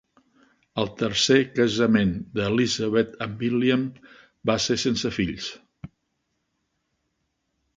El 0.83 0.87
tercer 1.01 1.35
casament 1.59 2.13
d'Elizabeth, 2.39 3.13
amb 3.27 3.43
William, 3.49 3.83
va 4.51 4.57
ser 4.65 4.79
sense 4.85 5.13
fills. 5.19 5.51